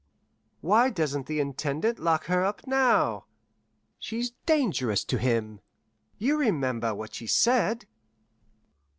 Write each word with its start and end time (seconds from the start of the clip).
"Why 0.61 0.89
doesn't 0.89 1.27
the 1.27 1.39
Intendant 1.39 1.99
lock 1.99 2.25
her 2.25 2.43
up 2.43 2.65
now? 2.65 3.25
She's 3.99 4.31
dangerous 4.47 5.03
to 5.03 5.19
him. 5.19 5.59
You 6.17 6.37
remember 6.39 6.95
what 6.95 7.13
she 7.13 7.27
said?" 7.27 7.85